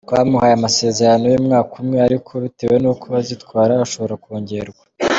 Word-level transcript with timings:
Twamuhaye 0.05 0.53
amasezerano 0.55 1.25
y’umwaka 1.27 1.71
umwe 1.81 1.97
ariko 2.07 2.31
bitewe 2.43 2.75
n’uko 2.83 3.05
azitwara 3.21 3.81
ushobora 3.85 4.21
kongerwa. 4.23 4.83